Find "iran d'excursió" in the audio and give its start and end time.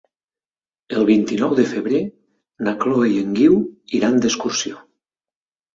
4.03-4.85